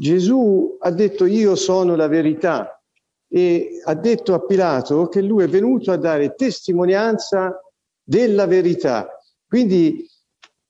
Gesù 0.00 0.78
ha 0.80 0.90
detto 0.90 1.26
io 1.26 1.54
sono 1.54 1.94
la 1.94 2.08
verità 2.08 2.82
e 3.28 3.82
ha 3.84 3.94
detto 3.94 4.32
a 4.32 4.40
Pilato 4.40 5.08
che 5.08 5.20
lui 5.20 5.44
è 5.44 5.46
venuto 5.46 5.92
a 5.92 5.98
dare 5.98 6.34
testimonianza 6.34 7.60
della 8.02 8.46
verità. 8.46 9.08
Quindi 9.46 10.08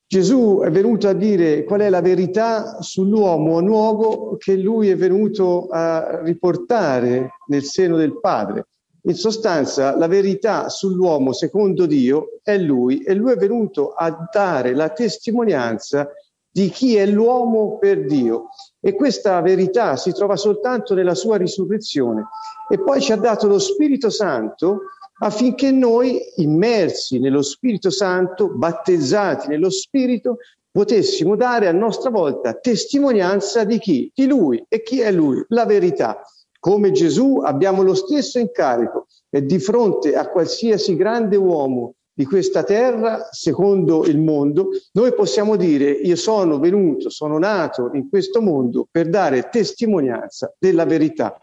Gesù 0.05 0.63
è 0.65 0.71
venuto 0.73 1.07
a 1.07 1.13
dire 1.13 1.63
qual 1.63 1.83
è 1.83 1.91
la 1.91 2.01
verità 2.01 2.83
sull'uomo 2.83 3.61
nuovo 3.61 4.37
che 4.37 4.57
lui 4.57 4.89
è 4.89 4.97
venuto 4.97 5.69
a 5.69 6.23
riportare 6.25 7.35
nel 7.47 7.63
seno 7.63 7.97
del 7.97 8.19
Padre. 8.19 8.67
In 9.03 9.15
sostanza, 9.15 9.97
la 9.97 10.09
verità 10.09 10.69
sull'uomo 10.69 11.33
secondo 11.33 11.87
Dio 11.87 12.41
è 12.43 12.59
lui 12.59 13.05
e 13.05 13.15
lui 13.15 13.31
è 13.31 13.37
venuto 13.37 13.93
a 13.93 14.29
dare 14.33 14.75
la 14.75 14.89
testimonianza 14.89 16.11
di 16.53 16.69
chi 16.69 16.97
è 16.97 17.07
l'uomo 17.07 17.79
per 17.79 18.05
Dio. 18.05 18.49
E 18.81 18.95
questa 18.95 19.41
verità 19.41 19.97
si 19.97 20.13
trova 20.13 20.37
soltanto 20.37 20.95
nella 20.95 21.15
sua 21.15 21.37
risurrezione. 21.37 22.29
E 22.69 22.81
poi 22.81 23.01
ci 23.01 23.13
ha 23.13 23.17
dato 23.17 23.47
lo 23.47 23.59
Spirito 23.59 24.11
Santo 24.11 24.81
affinché 25.23 25.71
noi, 25.71 26.21
immersi 26.37 27.19
nello 27.19 27.43
Spirito 27.43 27.91
Santo, 27.91 28.49
battezzati 28.49 29.49
nello 29.49 29.71
Spirito, 29.71 30.39
potessimo 30.71 31.37
dare 31.37 31.67
a 31.67 31.73
nostra 31.73 32.11
volta 32.11 32.55
testimonianza 32.55 33.65
di 33.65 33.79
chi? 33.79 34.11
Di 34.15 34.27
Lui. 34.27 34.65
E 34.69 34.83
chi 34.83 35.01
è 35.01 35.13
Lui? 35.13 35.45
La 35.49 35.67
verità. 35.67 36.23
Come 36.59 36.91
Gesù 36.91 37.41
abbiamo 37.43 37.83
lo 37.83 37.95
stesso 37.95 38.39
incarico 38.39 39.07
e 39.31 39.45
di 39.45 39.59
fronte 39.59 40.15
a 40.15 40.29
qualsiasi 40.29 40.95
grande 40.97 41.37
uomo 41.37 41.95
di 42.21 42.27
questa 42.27 42.65
terra, 42.65 43.29
secondo 43.31 44.05
il 44.05 44.19
mondo, 44.19 44.69
noi 44.93 45.15
possiamo 45.15 45.57
dire 45.57 45.91
io 45.91 46.17
sono 46.17 46.59
venuto, 46.59 47.09
sono 47.09 47.39
nato 47.39 47.93
in 47.95 48.11
questo 48.11 48.43
mondo 48.43 48.87
per 48.91 49.09
dare 49.09 49.49
testimonianza 49.49 50.55
della 50.59 50.85
verità. 50.85 51.39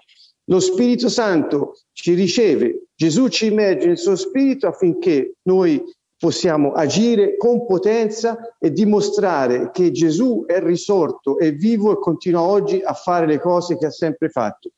Lo 0.52 0.60
Spirito 0.60 1.10
Santo 1.10 1.80
ci 1.94 2.14
riceve, 2.14 2.90
Gesù 2.94 3.28
ci 3.30 3.48
immerge 3.48 3.88
nel 3.88 3.98
suo 3.98 4.16
Spirito 4.16 4.68
affinché 4.68 5.38
noi 5.48 5.84
possiamo 6.16 6.74
agire 6.74 7.38
con 7.38 7.66
potenza 7.66 8.56
e 8.60 8.72
dimostrare 8.72 9.72
che 9.72 9.90
Gesù 9.90 10.44
è 10.46 10.62
risorto, 10.62 11.40
è 11.40 11.56
vivo 11.56 11.92
e 11.92 12.00
continua 12.00 12.42
oggi 12.42 12.80
a 12.84 12.94
fare 12.94 13.26
le 13.26 13.40
cose 13.40 13.80
che 13.80 13.88
ha 13.88 13.92
sempre 13.92 14.30
fatto. 14.30 14.74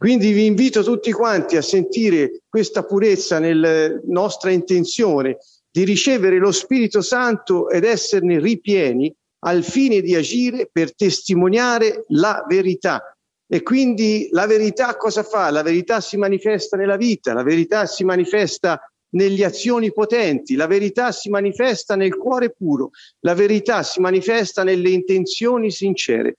Quindi 0.00 0.32
vi 0.32 0.46
invito 0.46 0.82
tutti 0.82 1.12
quanti 1.12 1.58
a 1.58 1.60
sentire 1.60 2.40
questa 2.48 2.84
purezza 2.84 3.38
nella 3.38 4.00
nostra 4.04 4.50
intenzione 4.50 5.36
di 5.70 5.84
ricevere 5.84 6.38
lo 6.38 6.52
Spirito 6.52 7.02
Santo 7.02 7.68
ed 7.68 7.84
esserne 7.84 8.40
ripieni 8.40 9.14
al 9.40 9.62
fine 9.62 10.00
di 10.00 10.14
agire 10.14 10.70
per 10.72 10.94
testimoniare 10.94 12.06
la 12.08 12.42
verità, 12.48 13.14
e 13.46 13.62
quindi 13.62 14.28
la 14.30 14.46
verità 14.46 14.96
cosa 14.96 15.22
fa? 15.22 15.50
La 15.50 15.60
verità 15.60 16.00
si 16.00 16.16
manifesta 16.16 16.78
nella 16.78 16.96
vita, 16.96 17.34
la 17.34 17.42
verità 17.42 17.84
si 17.84 18.02
manifesta 18.02 18.80
negli 19.10 19.42
azioni 19.42 19.92
potenti, 19.92 20.54
la 20.54 20.66
verità 20.66 21.12
si 21.12 21.28
manifesta 21.28 21.94
nel 21.94 22.16
cuore 22.16 22.52
puro, 22.52 22.92
la 23.20 23.34
verità 23.34 23.82
si 23.82 24.00
manifesta 24.00 24.64
nelle 24.64 24.88
intenzioni 24.88 25.70
sincere. 25.70 26.38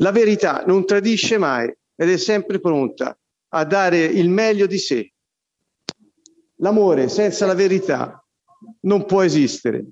La 0.00 0.12
verità 0.12 0.64
non 0.66 0.84
tradisce 0.84 1.38
mai 1.38 1.74
ed 2.00 2.10
è 2.10 2.16
sempre 2.16 2.60
pronta 2.60 3.18
a 3.48 3.64
dare 3.64 4.04
il 4.04 4.28
meglio 4.28 4.66
di 4.66 4.78
sé. 4.78 5.12
L'amore 6.60 7.08
senza 7.08 7.44
la 7.44 7.54
verità 7.54 8.24
non 8.82 9.04
può 9.04 9.22
esistere. 9.22 9.84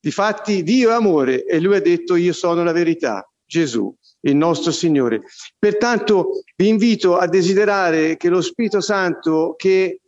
Difatti 0.00 0.64
Dio 0.64 0.90
è 0.90 0.94
amore 0.94 1.44
e 1.44 1.60
lui 1.60 1.76
ha 1.76 1.80
detto 1.80 2.16
io 2.16 2.32
sono 2.32 2.64
la 2.64 2.72
verità, 2.72 3.24
Gesù 3.44 3.96
il 4.22 4.36
nostro 4.36 4.72
Signore. 4.72 5.22
Pertanto 5.58 6.42
vi 6.56 6.68
invito 6.68 7.16
a 7.16 7.26
desiderare 7.26 8.16
che 8.16 8.28
lo 8.28 8.40
Spirito 8.40 8.80
Santo 8.80 9.54
che 9.56 10.00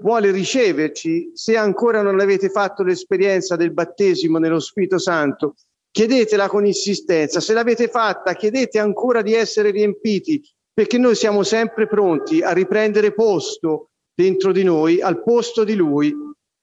vuole 0.00 0.30
riceverci, 0.30 1.30
se 1.34 1.56
ancora 1.56 2.02
non 2.02 2.18
avete 2.20 2.48
fatto 2.48 2.82
l'esperienza 2.82 3.56
del 3.56 3.72
battesimo 3.72 4.38
nello 4.38 4.60
Spirito 4.60 4.98
Santo, 4.98 5.54
chiedetela 5.90 6.48
con 6.48 6.66
insistenza. 6.66 7.40
Se 7.40 7.52
l'avete 7.52 7.88
fatta, 7.88 8.34
chiedete 8.34 8.78
ancora 8.78 9.22
di 9.22 9.34
essere 9.34 9.70
riempiti, 9.70 10.42
perché 10.74 10.98
noi 10.98 11.14
siamo 11.14 11.44
sempre 11.44 11.86
pronti 11.86 12.42
a 12.42 12.52
riprendere 12.52 13.14
posto 13.14 13.90
dentro 14.12 14.50
di 14.50 14.64
noi, 14.64 15.00
al 15.00 15.22
posto 15.22 15.62
di 15.62 15.74
Lui. 15.74 16.12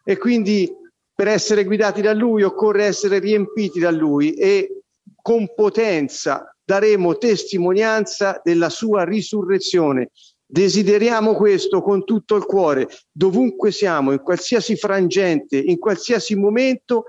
E 0.04 0.18
quindi 0.18 0.70
per 1.14 1.28
essere 1.28 1.64
guidati 1.64 2.02
da 2.02 2.14
Lui 2.14 2.44
occorre 2.44 2.84
essere 2.84 3.20
riempiti 3.20 3.80
da 3.80 3.90
Lui 3.90 4.34
e 4.34 4.82
con 5.22 5.54
potenza 5.56 6.54
daremo 6.64 7.18
testimonianza 7.18 8.42
della 8.44 8.70
sua 8.70 9.04
risurrezione. 9.04 10.12
Desideriamo 10.46 11.34
questo 11.34 11.82
con 11.82 12.04
tutto 12.04 12.36
il 12.36 12.46
cuore, 12.46 12.90
dovunque 13.10 13.72
siamo, 13.72 14.12
in 14.12 14.20
qualsiasi 14.20 14.76
frangente, 14.76 15.58
in 15.58 15.78
qualsiasi 15.78 16.36
momento, 16.36 17.06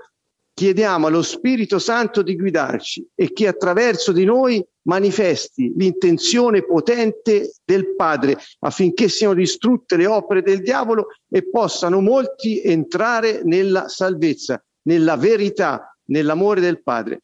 chiediamo 0.53 1.07
allo 1.07 1.23
Spirito 1.23 1.79
Santo 1.79 2.21
di 2.21 2.35
guidarci 2.35 3.05
e 3.15 3.33
che 3.33 3.47
attraverso 3.47 4.11
di 4.11 4.23
noi 4.23 4.63
manifesti 4.83 5.73
l'intenzione 5.75 6.63
potente 6.63 7.55
del 7.63 7.95
Padre 7.95 8.37
affinché 8.59 9.07
siano 9.09 9.33
distrutte 9.33 9.95
le 9.95 10.05
opere 10.05 10.41
del 10.41 10.61
diavolo 10.61 11.07
e 11.29 11.49
possano 11.49 12.01
molti 12.01 12.61
entrare 12.61 13.41
nella 13.43 13.87
salvezza, 13.87 14.63
nella 14.83 15.15
verità, 15.15 15.97
nell'amore 16.05 16.61
del 16.61 16.83
Padre. 16.83 17.21